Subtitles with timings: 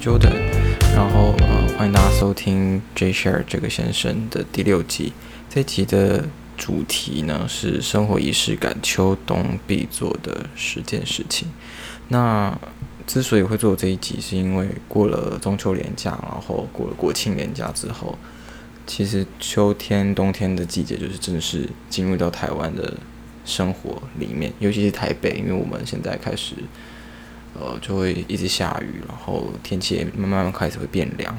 [0.00, 0.32] Jordan，
[0.94, 5.12] 然后呃，欢迎大家收听 J Share 这个先生的第六集。
[5.50, 6.24] 这集的
[6.56, 11.48] 主题呢是生活仪式感，秋冬必做的十件事情。
[12.08, 12.58] 那
[13.06, 18.16] 之所以会做这一集，是因为过了中秋连假，然后过了国庆连假之后，
[18.86, 22.94] 其实秋天、冬天的季节就是正式进入到台湾的
[23.44, 26.54] 生活里面，尤其是台北，因为我们现在开始。
[27.58, 31.36] 呃，就会一直下雨，然后天气也慢慢开始会变凉。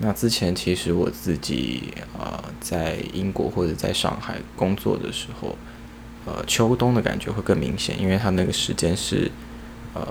[0.00, 5.58] 那之前其实我自己呃在英国或者在上海工作的时候，
[6.24, 9.28] 呃秋冬的感觉会更明显，因为它那个时间是
[9.94, 10.06] 呃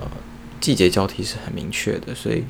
[0.60, 2.44] 季节交替是很明确的，所以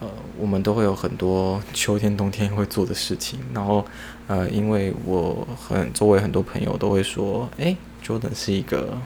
[0.00, 3.38] 呃我们都会有很多秋天冬天会做的事情。
[3.52, 3.84] 然后
[4.26, 8.96] 呃因为我很周围很多朋友都会说，诶，Jordan 是一个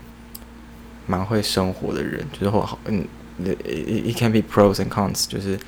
[1.08, 3.04] 蛮会生活的人，就是会好嗯。
[3.36, 5.58] It it can be pros and cons，就是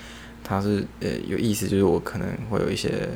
[0.44, 3.08] 它是呃有意思，就是我可能会有一些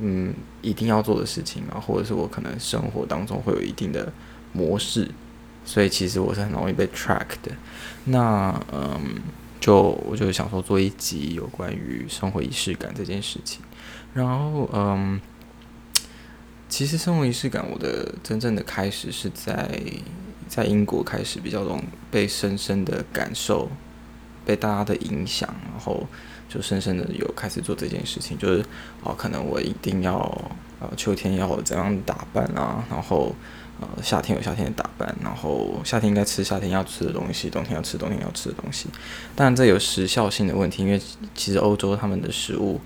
[0.00, 0.32] 嗯
[0.62, 4.10] 一定要做的事情啊，或者是我可能生活当中会有一定的
[4.54, 5.10] 模式，
[5.66, 7.52] 所以其实我是很容易被 track 的。
[8.04, 9.20] 那嗯，
[9.60, 13.60] 就我就想说做一集有关于生活仪式感这件事情。
[14.14, 15.20] 然后嗯，
[16.70, 19.78] 其实生活仪式感我的真正的开始是在。
[20.54, 23.68] 在英国开始比较容易被深深的感受，
[24.46, 26.06] 被大家的影响，然后
[26.48, 28.64] 就深深的有开始做这件事情，就是
[29.02, 30.20] 哦，可能我一定要
[30.78, 33.34] 呃秋天要怎样打扮啊，然后
[33.80, 38.86] 呃夏天有夏天的打扮，然后夏天应该吃夏天要吃的东西，冬天要吃冬天要吃的东西。
[39.34, 41.02] 当然这有时效性的问题，因为
[41.34, 42.80] 其实欧洲他们的食物。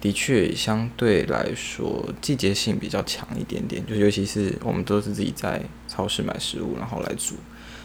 [0.00, 7.34] 的确，相对来说季节性比较强一点点，就尤其是我们都是自己在超市买食物，然后来煮，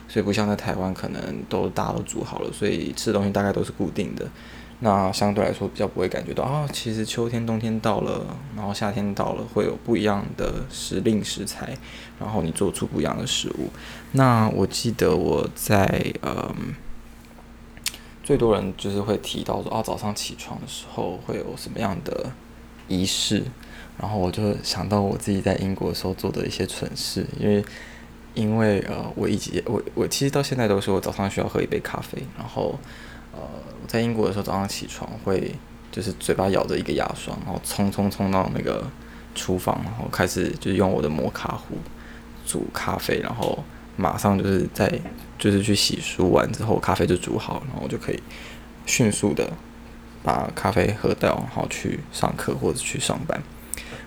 [0.08, 4.26] 所以不像在台湾，可能都大家都煮好了，所以吃的东西大概都是固定的。
[4.80, 11.78] 那相对来说比较不会感觉到啊，其实秋天、冬天到了，然后夏天到了，会有不一样的时令食材，
[12.18, 13.70] 然后你做出不一样的食物。
[14.14, 16.76] 那我记得我在嗯。
[18.26, 22.32] 最多人就是会提到说啊，早上起床的时候会有什么样的
[22.88, 23.44] 仪式，
[24.00, 27.64] 然后我就想到我自己在英国的时候做的一些蠢事，因为
[28.34, 32.76] 因为呃，我以前我我其实到现在都是我早上需要喝一杯咖啡，然后
[33.32, 33.40] 呃，
[33.88, 35.54] 在英国的时候早上起床会
[35.92, 38.84] 就是嘴巴咬着一个牙刷，然后匆匆冲到那个
[39.36, 41.78] 厨房，然后开始就是用我的摩卡壶
[42.44, 43.64] 煮咖啡，然后。
[43.98, 44.92] 马上就是在
[45.38, 48.20] 就是去洗漱完之后，咖啡就煮好，然后我就可以
[48.86, 49.52] 迅速的
[50.24, 53.42] 把咖啡喝掉，然后去上课或者去上班。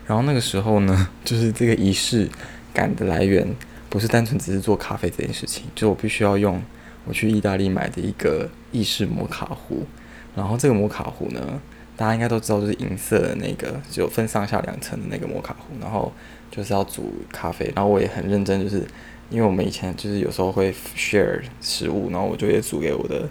[0.06, 2.28] 然后那个时候呢， 就是这个仪式
[2.72, 3.46] 感的来源
[3.88, 6.62] 不是单纯只是做咖啡这件事情，就我必须要用
[7.04, 9.86] 我去意大利买的一个意式摩卡壶。
[10.34, 11.60] 然后这个摩卡壶呢，
[11.98, 15.74] 大家应该都知道，就是银色的那个，就分上下两层的那个摩卡壶。
[15.78, 16.10] 然后
[16.50, 18.86] 就是要煮咖啡，然后我也很认真，就是。
[19.30, 23.28] 因为我们以前就是有时候会 share 食物，然后我就也煮给我的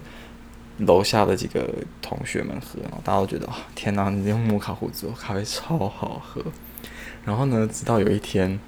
[0.86, 1.68] 楼下的几个
[2.00, 6.40] 同学们喝，然后大家都觉得啊，天哪，你用摩卡壶煮咖啡超好喝。
[7.24, 8.60] 然后呢，直到有一天，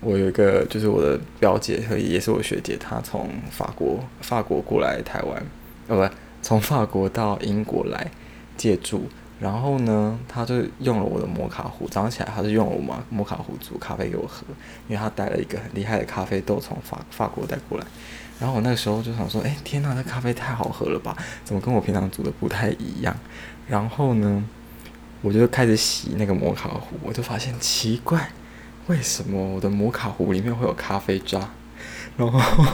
[0.00, 5.40] 我有一个就是我的表姐和也是我学姐，她从法国法国过来台湾，
[5.86, 8.10] 呃，不，从法国到英国来
[8.56, 9.04] 借住。
[9.42, 11.88] 然后呢，他就用了我的摩卡壶。
[11.88, 14.44] 早上起来，他就用了我摩摩卡壶煮咖啡给我喝，
[14.86, 17.84] 因为他带了一个很厉害的咖啡豆从法法国带过来。
[18.38, 21.16] 然后我那个时候就想说，哎，天哪，这咖啡太好喝了吧？
[21.44, 23.16] 怎么跟我平常煮的不太一样？
[23.66, 24.44] 然后呢，
[25.22, 28.30] 我就开始洗那个摩卡壶，我就发现奇怪，
[28.86, 31.50] 为什么我的摩卡壶里面会有咖啡渣？
[32.16, 32.64] 然后，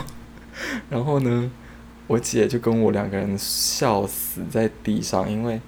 [0.87, 1.49] 然后呢，
[2.05, 5.59] 我姐就跟我两个人笑死在地上，因为。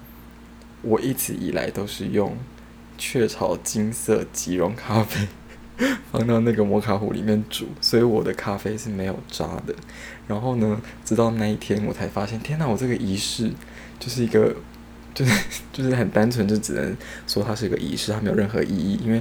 [0.82, 2.36] 我一直以来都是用
[2.98, 5.26] 雀巢金色即溶咖啡
[6.12, 9.74] 放到那个摩卡壶里面煮，所以我的咖啡是没有渣的。
[10.28, 12.68] 然后呢，直到那一天我才发现，天哪！
[12.68, 13.50] 我这个仪式
[13.98, 14.54] 就是一个，
[15.14, 16.96] 就是就是很单纯，就只能
[17.26, 19.00] 说它是一个仪式，它没有任何意义。
[19.02, 19.20] 因为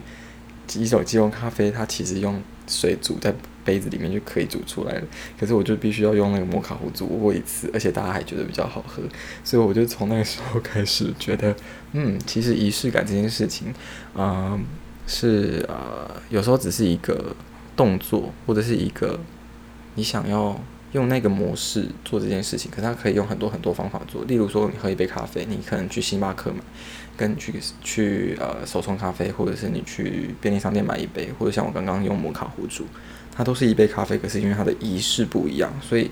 [0.75, 2.39] 一种即溶咖啡，它其实用
[2.71, 3.35] 水煮在。
[3.63, 5.03] 杯子里面就可以煮出来了，
[5.39, 9.03] 可是我就必须要用那个摩卡壶煮过一次，而且大家还觉得比较好喝，
[9.43, 11.55] 所以我就从那个时候开始觉得，
[11.91, 13.71] 嗯，其实仪式感这件事情，
[14.15, 14.65] 嗯、
[15.05, 17.35] 是呃，有时候只是一个
[17.75, 19.19] 动作，或者是一个
[19.93, 20.59] 你想要
[20.93, 26.59] 用那个模式做这件事情，可是它可以用很多很多方法做，例如说你喝一杯咖啡，你可能去星巴克买，
[27.15, 27.53] 跟去
[27.83, 32.85] 去呃手冲咖啡，或者是你去便利商店买一杯，或者像我刚刚用摩卡壶煮。
[33.33, 36.11] 它都是一杯咖啡，可是因为它的仪式不一样，所以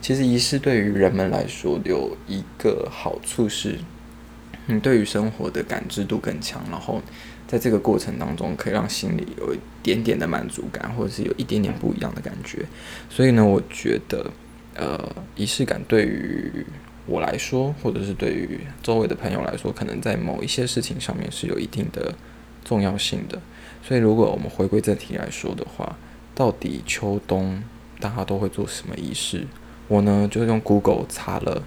[0.00, 3.76] 其实仪式对于人们来说有一个好处是，
[4.66, 7.02] 你对于生活的感知度更强，然后
[7.50, 12.64] 在这个过程当中，可以让心里有一点点的满足感，或者是有一点点不一样的感觉。
[13.08, 14.30] 所以呢，我觉得，
[14.74, 16.64] 呃，仪式感对于
[17.06, 22.14] 我来说，或者是对于周围的朋友来说，可能在某一些事情上面是有一定的
[22.64, 23.40] 重要性的。
[23.82, 25.96] 所以，如果我们回归正题来说的话，
[26.36, 27.60] 到底秋冬
[27.98, 29.44] 大家都会做什么仪式？
[29.88, 31.64] 我呢，就用 Google 查了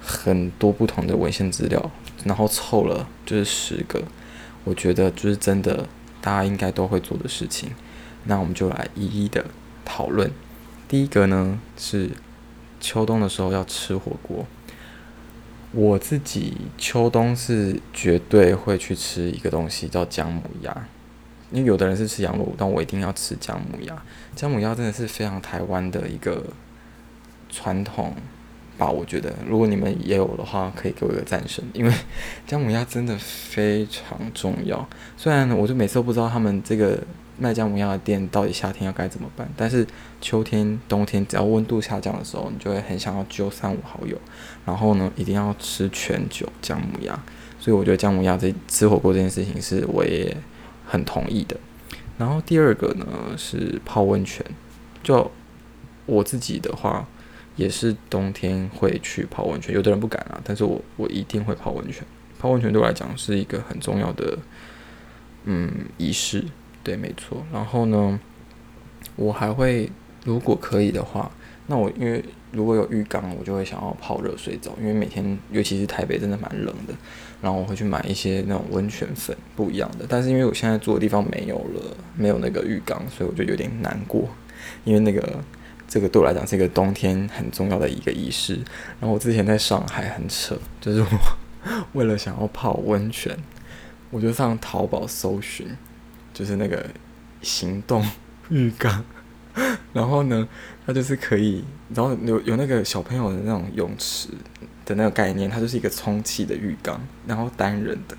[0.00, 1.90] 很多不同的文献资料。
[2.24, 4.02] 然后凑了就是十个，
[4.66, 5.88] 我觉得就是真的，
[6.20, 7.70] 大家应该都会做的事情。
[8.24, 9.46] 那我们就来一一的
[9.84, 10.28] 讨论。
[10.88, 12.10] 第一个呢是
[12.80, 14.44] 秋冬的时候要吃火锅。
[15.70, 20.88] 我自己秋冬是绝对会去吃一个东西叫姜母鸭，
[21.52, 24.02] 因为有的人是吃羊肉，但我一定要吃姜母鸭。
[24.34, 26.44] 姜母鸭真的是非常台湾的一个
[27.48, 28.16] 传统。
[28.78, 31.92] 吧，我觉得如果你们也有的话，可以给我一个赞声，因为
[32.46, 34.86] 姜母鸭真的非常重要。
[35.16, 36.98] 虽然我就每次都不知道他们这个
[37.38, 39.86] 卖姜母鸭的店到底夏天要该怎么办，但是
[40.20, 44.16] 秋天、冬天只要温度下降的时候，你就会很想要揪三五好友，
[44.64, 47.18] 然后呢，一定要吃全酒姜母鸭。
[47.58, 50.36] 所以我觉得姜母鸭这吃火锅这件事情是我也
[50.86, 51.56] 很同意的。
[52.18, 53.06] 然后第二个呢
[53.36, 54.44] 是泡温泉，
[55.02, 55.30] 就
[56.06, 57.06] 我自己的话。
[57.56, 62.04] 也是冬天会去泡温泉，有的人不敢啊，但是我我一定会泡温泉。
[62.38, 64.38] 泡温泉对我来讲是一个很重要的，
[65.44, 66.44] 嗯，仪式，
[66.84, 67.42] 对，没错。
[67.50, 68.20] 然后呢，
[69.16, 69.90] 我还会，
[70.24, 71.30] 如果可以的话，
[71.66, 72.22] 那我因为
[72.52, 76.92] 如果有浴缸，我就会想要泡热水澡，因为每天，尤其是台北真的蛮冷的，
[77.40, 80.04] 然后我会去买一些那种温泉粉，不一样的。
[80.06, 84.28] 但是因为我现在住的地方没有了，没有那个浴缸，所以我就有点难过，
[84.84, 85.42] 因为那个。
[85.88, 88.54] 这个对我来讲是一个冬天很重要的一个仪式。
[89.00, 91.08] 然后我之前在上海很扯，就是我
[91.92, 93.36] 为了想要泡温泉，
[94.10, 95.68] 我就上淘宝搜寻，
[96.34, 96.84] 就是那个
[97.42, 98.04] 行动
[98.48, 99.04] 浴缸。
[99.92, 100.46] 然后呢，
[100.84, 104.28] 它就是可以，然后有有那个小朋友的那种泳池
[104.84, 108.16] 的那个概念，它就是一个充气的浴缸，然后单人的。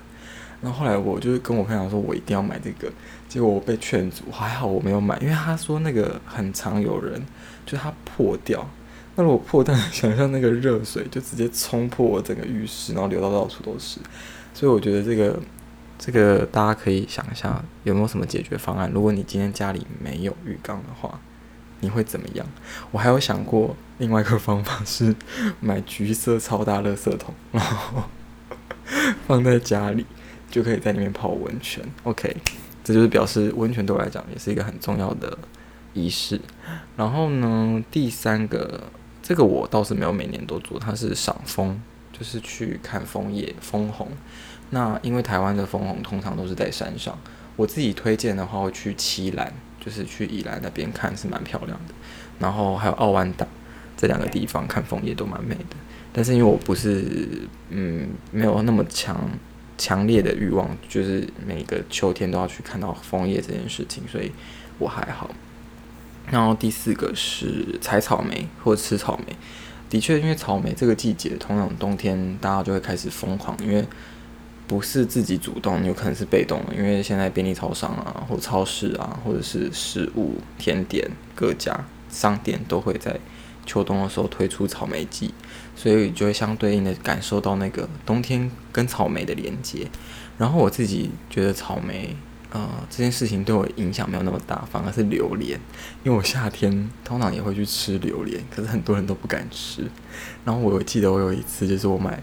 [0.60, 2.92] 然后后来我就跟我朋友说，我一定要买这个。
[3.28, 7.22] 结果我被劝阻，还好我没有买，因为他说那个很常有人，
[7.66, 8.66] 就它破掉。
[9.14, 14.00] 那如果破掉， 想象那个热水就直接冲破我整个浴室，然后流到到处都是。
[14.54, 15.38] 所以我觉得这个
[15.98, 18.90] 这个大家可以想一下，有没有什么解决方案？
[18.92, 21.20] 如果你今天家里没有浴缸的话，
[21.80, 22.46] 你会怎么样？
[22.90, 25.14] 我还有想过另外一个方法是
[25.60, 28.04] 买橘色超大垃圾桶，然后
[29.28, 30.06] 放在家里。
[30.50, 32.34] 就可以在里面泡温泉，OK，
[32.82, 35.36] 这就是表示温泉对我来讲也是一个很重要的
[35.92, 36.40] 仪式。
[36.96, 38.84] 然后呢，第三个，
[39.22, 41.78] 这个我倒是没有每年都做，它是赏枫，
[42.12, 44.08] 就是去看枫叶、枫红。
[44.70, 47.18] 那因为台湾的枫红通常都是在山上，
[47.54, 51.94] 我自己推荐的话会去栖兰，就是去宜兰那边看是蛮漂亮的。
[52.38, 53.46] 然后还有奥万岛
[53.98, 55.76] 这两个地方看枫叶都蛮美的。
[56.10, 59.28] 但是因为我不是嗯没有那么强。
[59.78, 64.30] 强烈的欲望就是每个秋天都要去看到枫叶这件事情，所以
[64.78, 65.30] 我还好。
[66.30, 69.34] 然后第四个是采草莓或吃草莓，
[69.88, 73.86] 的确，因为草莓这个季节，通常冬天大家就会开始疯狂，因为
[74.66, 83.18] 不是自己主动，有可能是被动的，因为现在便利超商啊，或超市啊，或者是食物甜点各家商店都会在。
[83.66, 85.34] 秋冬的时候推出草莓季，
[85.78, 89.86] 所以就会相对应的感受到那个冬天跟草莓的连接。
[90.36, 92.16] 然后我自己觉得草莓，
[92.50, 95.58] 呃，这件事情对我影响没有那么大，反而是榴莲，
[96.02, 99.88] 因为我夏天通常也会去吃榴莲，可是很多人都不敢吃。
[100.44, 102.20] 然后我记得我有一次就是我买，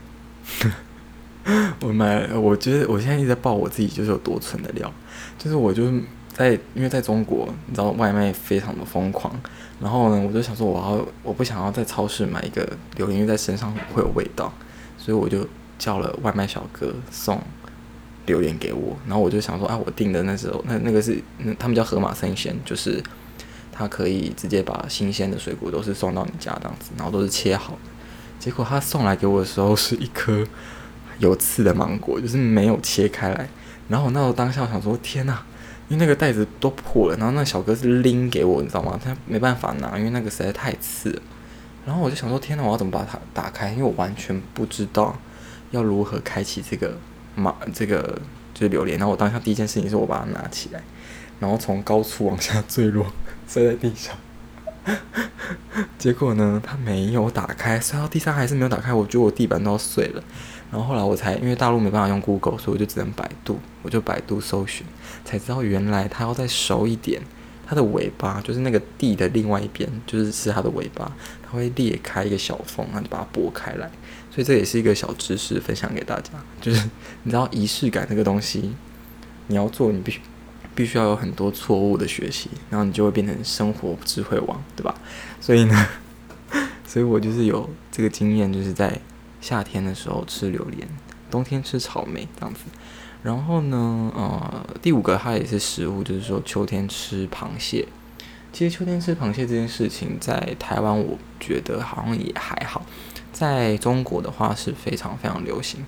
[1.80, 4.94] 我买，我觉得我现在一直在爆我自己就是有多蠢的料，
[5.38, 5.92] 就是我就
[6.38, 9.34] 在因为在中国，你知道外卖非常的疯狂。
[9.80, 14.54] 然后呢，我就想说，我要我不想要在超市买一个榴莲，因为在身上会有味道，
[14.98, 15.48] 所以我就
[15.80, 17.42] 叫了外卖小哥送
[18.26, 18.98] 榴莲给我。
[19.08, 21.18] 然后我就想说，啊，我订的那时候那那个是
[21.58, 23.02] 他们叫盒马生鲜，就是
[23.72, 27.80] 他可以直接把新鲜的水果都是送到你家这样子，然后都是切好的。
[28.40, 30.46] 结果他送来给我的时候是一颗
[31.20, 33.50] 有刺的芒果，就是没有切开来。
[33.88, 35.44] 然后我那时候当下想说，天哪！
[35.88, 39.00] 因为那个袋子都破了，然后那小哥是拎给我，你知道吗？
[39.04, 41.22] 他没办法拿，因为那个实在太刺了。
[41.86, 43.70] 然后我就想说，天哪，我要怎么把它打开？
[43.72, 45.16] 因为我完全不知道
[45.70, 46.98] 要如何开启这个
[47.36, 48.20] 马这个
[48.54, 48.98] 就是榴莲。
[48.98, 50.82] 然后我当下第一件事情是我把它拿起来，
[51.40, 53.06] 然后从高处往下坠落，
[53.48, 54.16] 摔在地上。
[56.00, 58.92] 结果呢，它没有打开，摔到地上还是没有打开。
[58.92, 60.24] 我觉得我地板都要碎了。
[60.72, 64.86] 然后后来我才因为大陆没办法用 Google，所以我就只能百度，我就百度搜寻，
[65.24, 67.22] 才知道原来它要再熟一点，
[67.66, 71.12] 它的尾巴就是那个地的另外一边，就是是它的尾巴，
[71.44, 73.90] 它会裂开一个小缝，然后就把它剥开来。
[74.32, 76.90] 所以这也是一个小知识分享给大家，就是
[77.24, 78.76] 你知道仪式感这个东西，
[79.48, 80.20] 你要做，你必须
[80.74, 84.94] 必须要有很多错误的学习，然后你就会变成生活智慧王，对吧？
[85.40, 85.88] 所以呢，
[86.86, 89.00] 所以我就是有这个经验，就是在
[89.46, 90.88] 夏天的时候吃榴莲，
[91.30, 92.62] 冬天吃草莓这样子。
[93.22, 97.88] 然后呢，呃，第五个它也是食物，就是说秋天吃螃蟹。
[98.52, 102.84] 其实秋天吃螃蟹这件事情，在台湾我觉得好像也还好。
[103.32, 105.86] 在中国的话是非常非常流行，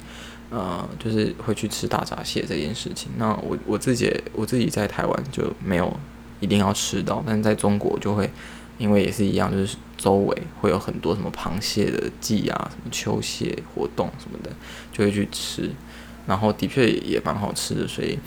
[0.52, 3.10] 呃，就是会去吃大闸蟹这件事情。
[3.18, 5.92] 那我我自己我自己在台湾就没有
[6.40, 8.30] 一定要吃到，但是在中国就会，
[8.78, 14.52] 因为也是一样，就是周围会有很多什么螃蟹的季啊，什么秋蟹活动什么的，
[14.94, 15.72] 就会去吃。
[16.28, 18.20] 然后的确也蛮好吃的，所以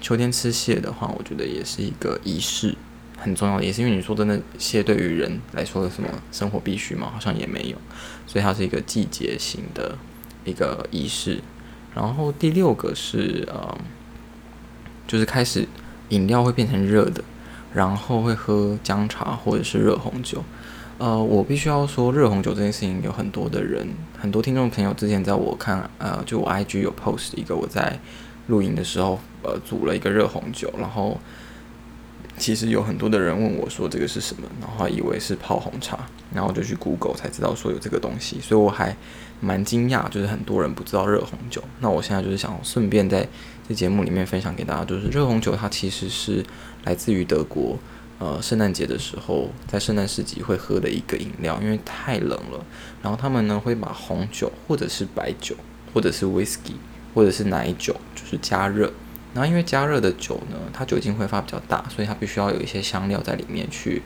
[0.00, 2.74] 秋天吃蟹的话，我觉得也是一个仪式。
[3.18, 7.10] 很重要的，也是因为你说真的，蟹对于人来说的什么生活必须吗？
[7.12, 7.76] 好像也没有，
[8.26, 9.98] 所以它是一个季节性的
[10.44, 11.42] 一个仪式。
[11.94, 13.76] 然后第六个是呃，
[15.06, 15.68] 就是开始
[16.08, 17.22] 饮料会变成热的，
[17.74, 20.42] 然后会喝姜茶或者是热红酒。
[21.00, 23.88] 呃，我必须要说热红酒这件事情，有很多的人，
[24.18, 27.98] 很多听众朋友之前在我看呃，就我 IG 有 post 一个我在
[28.48, 31.18] 露营的时候呃煮了一个热红酒，然后。
[32.38, 35.98] 其实有很多的人问我说这个是什么，然后以为是泡红茶，
[36.32, 38.96] 然后就去 Google 才知道说有这个东西，所以我还
[39.40, 41.62] 蛮惊讶，就是很多人不知道热红酒。
[41.80, 43.28] 那我现在就是想顺便在
[43.68, 46.42] 这节目里面分享给大家，就是热红酒它其实是
[46.84, 47.78] 来自于德国，
[48.20, 52.62] 呃，圣诞节的时候在圣诞市集会喝的一个饮料，因为太冷了，
[53.02, 55.56] 然后他们呢会把红酒或者是白酒
[55.94, 56.74] 或者是 Whisky
[57.14, 58.92] 或者是奶酒就是加热。
[59.32, 64.02] 然后因为加热的酒呢，它酒精挥发比较大，所以它必须要有一些香料在里面去，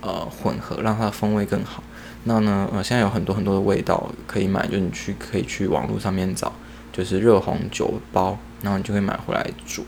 [0.00, 1.82] 呃，混合，让它的风味更好。
[2.24, 6.52] 那呢，呃，现在有很多很多的味道可以买，就你去可以去网络上面找，
[6.92, 9.84] 就是热红酒包，然后你就会买回来煮。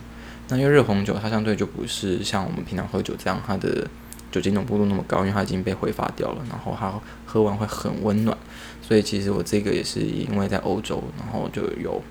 [0.52, 3.88] 那因为热红酒它相对就不是像我们平常喝酒这样，它的
[4.30, 6.92] 酒精浓度那么高，因为它已经被挥发掉了，然后它
[7.25, 8.37] 喝完会很温暖。
[8.82, 12.02] 所以其实我这个也是因为在欧洲，然后就有。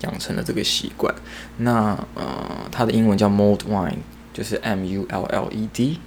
[0.00, 1.14] 养成了这个习惯，
[1.58, 3.98] 那呃，它的英文叫 mulled wine，
[4.32, 6.00] 就是 M U L L E D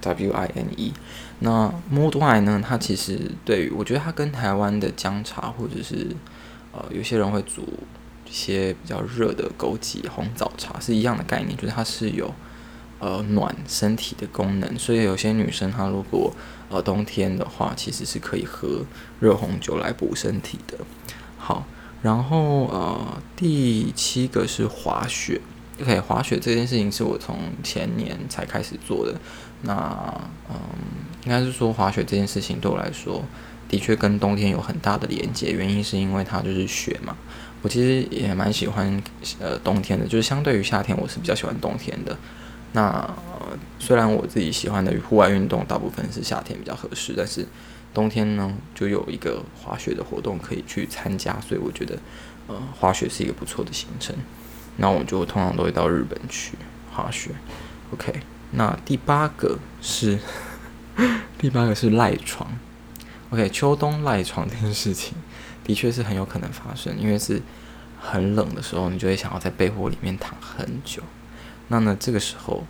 [0.00, 0.94] W I N E。
[1.40, 6.16] 那 mulled wine 呢，它其实对于我觉得它跟台湾的姜茶或者是
[6.72, 7.68] 呃有些人会煮
[8.32, 12.32] 一些比较热的枸杞红枣茶是一样的概念，就是它是有
[12.98, 16.34] 呃暖身体的功能，所以有些女生她如果
[16.70, 18.86] 呃冬天的话，其实是可以喝
[19.20, 20.78] 热红酒来补身体的。
[21.36, 21.66] 好。
[22.02, 25.40] 然后呃，第七个是滑雪。
[25.80, 29.20] OK，滑雪这件事情是我从前年才开始做的。
[29.60, 30.12] 那
[30.50, 30.56] 嗯，
[31.24, 33.22] 应该是说滑雪这件事情对我来说，
[33.68, 35.52] 的确跟冬天有很大的连接。
[35.52, 37.16] 原因是因为它就是雪嘛。
[37.62, 39.02] 我其实也蛮喜欢
[39.40, 42.16] 呃冬天的，就是相对于夏天，我是比较喜欢冬天的。
[42.72, 43.08] 那，
[43.78, 47.46] 虽然我自己喜欢的户外运动大部分是夏天比较合适，但是。
[47.94, 51.98] 冬天呢，就有一个滑雪的活动可以去参加，所以我觉得，
[52.46, 54.16] 呃，滑雪是一个不错的行程。
[54.78, 56.52] 那我就通常都会到日本去
[56.90, 57.32] 滑雪。
[57.92, 58.10] OK，
[58.52, 60.18] 那第八个是
[61.36, 62.50] 第八个是赖床。
[63.28, 65.12] OK，秋冬赖床这件事情
[65.64, 67.40] 的确是很有可能发生，因为是
[68.00, 71.02] 很冷的时候，你就会想要在被窝里面躺很久。
[71.68, 72.64] 那呢，这个时候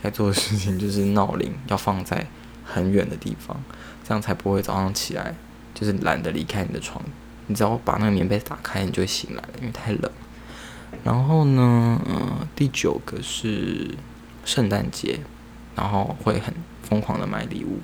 [0.00, 2.26] 该做的事情就是闹铃要放在
[2.64, 3.62] 很远的地方。
[4.06, 5.34] 这样才不会早上起来
[5.72, 7.02] 就是懒得离开你的床。
[7.46, 10.10] 你只要把那个棉被打开，你就会醒来了，因为太冷。
[11.02, 13.94] 然后呢，呃，第九个是
[14.44, 15.20] 圣诞节，
[15.74, 17.80] 然后会很疯狂的买礼物。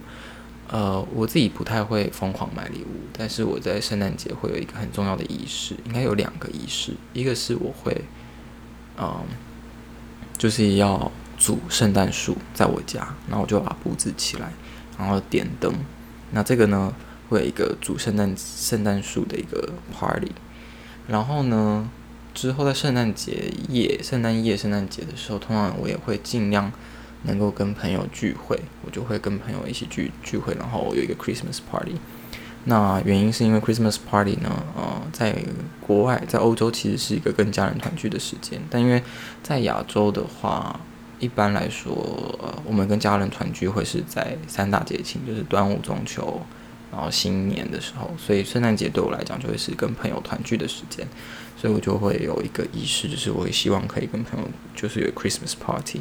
[0.73, 6.93] 呃，我自己不太会疯狂买礼物，但是我在圣诞节会有一个很重要的仪式，应该有两个仪式。
[7.13, 8.05] 一个是我会，
[8.97, 9.25] 嗯、
[10.39, 14.53] 就是要组圣诞树在我家，然后我就把布置起来，
[14.97, 15.75] 然后点灯。
[16.31, 16.95] 那这个呢，
[17.29, 20.31] 会有一个主圣诞圣诞树的一个 party，
[21.09, 21.91] 然后呢，
[22.33, 26.71] 之后在圣诞节夜、圣诞夜、圣诞节的时候，通常我也会尽量
[27.23, 31.97] 能够跟朋友聚会，我就会跟朋友一起聚聚会，然后有一个 Christmas party。
[32.65, 35.37] 那原因是因为 Christmas party 呢，呃，在
[35.81, 39.03] 国外，在欧洲其实是一个跟家人团聚的时间，但因为
[39.43, 40.79] 在亚洲的话。
[41.21, 41.93] 一般来说，
[42.41, 46.41] 呃，我们跟家人团聚会是在三大节庆，就是端午、中秋
[46.91, 51.07] 然后新年的时候，所以圣诞节对我来讲就会是跟朋友团聚的时间，
[51.59, 56.01] 所以我就会有一个仪式，就是我会希望可以跟朋友就是有 Christmas party，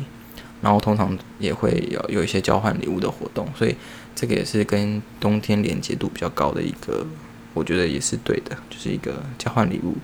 [0.61, 3.75] 然后通常也会有有一些交换礼物的活动，所以
[4.15, 7.05] 这个也是跟冬天连接度比较高的一个，
[7.53, 9.95] 我觉得也是对的，就是一个交换礼物。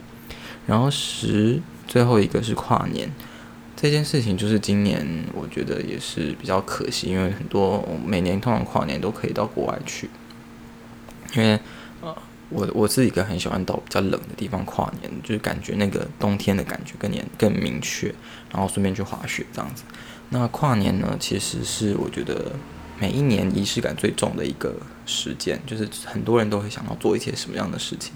[0.65, 3.09] 然后十最后一个是跨年。
[3.77, 10.09] 这件事情就是今年我觉得也是比较可惜，因为很多每年通常跨年都可以到国外去，
[11.35, 11.59] 因为
[11.99, 12.15] 呃
[12.47, 18.07] 我我是一个很喜欢到比较冷的地方跨年，就是感觉那个冬天的感觉更年更明确，
[18.49, 19.83] 然后顺便去滑雪这样子。
[20.29, 22.51] 那跨年呢，其实是我觉得
[22.99, 28.13] 每一年仪式感最重的一个时间，就是很多人都会想要做一些什么样的事情，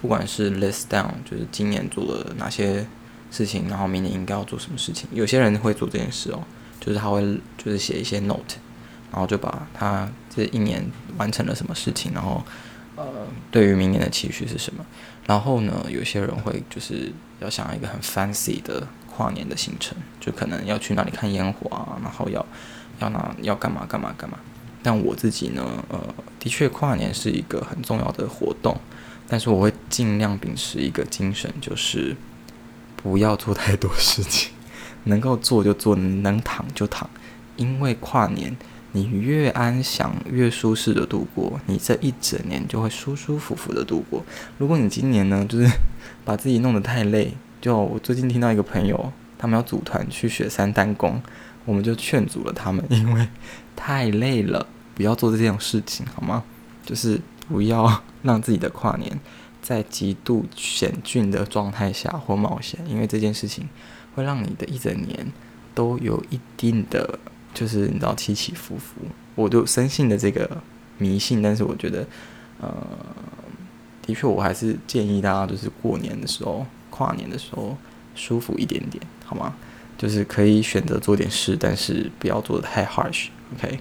[0.00, 2.86] 不管是 list down，就是今年做了哪些。
[3.34, 5.08] 事情，然后明年应该要做什么事情？
[5.10, 6.44] 有些人会做这件事哦，
[6.78, 7.22] 就是他会
[7.56, 8.56] 就是写一些 note，
[9.10, 10.84] 然后就把他这一年
[11.16, 12.44] 完成了什么事情，然后
[12.94, 13.06] 呃，
[13.50, 14.84] 对于明年的期许是什么？
[15.26, 22.44] 然后呢，有些人会就是要想要一个很 fancy 的跨年的行程，就可能要去哪里看烟花啊，然后要
[22.98, 24.38] 要那要干嘛干嘛干嘛。
[24.82, 25.98] 但我自己呢，呃，
[26.38, 28.76] 的确跨年是一个很重要的活动，
[29.28, 32.16] 但是我会尽量秉持一个精神，就是。
[33.04, 34.52] 不要做太多事情，
[35.06, 37.10] 能够做就做，能躺就躺。
[37.56, 38.56] 因为跨年，
[38.92, 44.24] 你越安详、越舒适的度过，你这一整年就会舒舒服服的度过。
[44.56, 45.68] 如果你今年呢，就是
[46.24, 51.22] 把自己弄得太累，就我最近听到一个朋友，他们要组团去雪山单攻，
[51.64, 53.28] 我们就劝阻了他们， 因为
[53.76, 56.42] 太累了，不要做这种事情，好吗？
[56.84, 59.18] 就是不要让自己的跨年。
[59.62, 63.68] 在极度险峻的状态下或冒险，因为这件事情
[64.16, 65.24] 会让你的一整年
[65.72, 67.16] 都有一定的，
[67.54, 68.96] 就是你知道起起伏伏。
[69.36, 70.60] 我就深信的这个
[70.98, 72.04] 迷信，但是我觉得，
[72.60, 72.76] 呃，
[74.04, 77.76] 的确我还是建议大家，就是过年的时候、跨年的时候
[78.14, 79.54] 舒服一点点，好吗？
[79.98, 83.28] 就是可以选择做点事，但是不要做的太 harsh。
[83.56, 83.80] OK。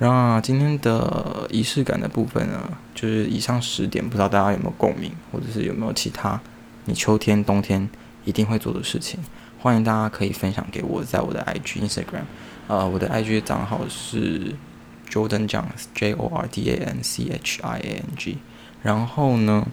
[0.00, 6.40] 那今天的仪式感的部分呢，就是以上十点，不知道大家有没有共鸣，或者是有没有其他
[6.84, 7.88] 你秋天、冬天
[8.24, 9.18] 一定会做的事情？
[9.58, 12.22] 欢迎大家可以分享给我，在我的 IG、Instagram，
[12.68, 14.54] 呃，我的 IG 账号是
[15.10, 18.38] Jordan Chang，J O R D A N C H I A N G。
[18.84, 19.66] 然后呢，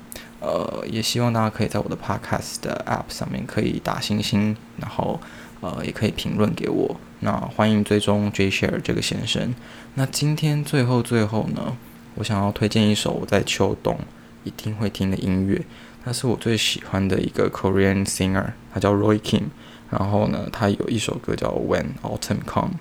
[0.46, 5.20] 呃，也希望大家可以在我的 Podcast 的 App 上面可以打星星，然后。
[5.62, 6.96] 呃，也可以评论给我。
[7.22, 9.56] 那欢迎追踪 J Share 这个先生。
[9.96, 11.76] 那今天最后最后呢，
[12.16, 13.98] 我想要推荐一首我在秋冬
[14.44, 15.66] 一定会听的音乐。
[16.04, 19.46] 他是我最喜欢的一个 Korean singer，他叫 Roy Kim。
[19.90, 22.74] 然后呢，他有一首歌叫 When Autumn Come，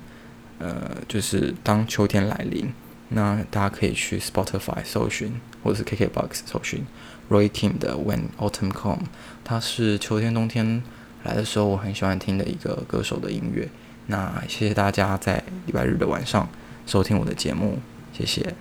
[0.59, 2.75] 呃，就是当秋天来临。
[3.11, 6.85] 那大家可以去 Spotify 搜寻，或者是 KKBox 搜寻
[7.31, 9.05] Roy Kim 的 When Autumn come，
[9.43, 10.83] 它是秋天冬天。
[11.25, 13.67] 来的时候，我很喜欢听的一个歌手的音乐。
[14.09, 16.47] 那谢谢大家在礼拜日的晚上
[16.87, 17.79] 收听我的节目，
[18.13, 18.55] 谢谢。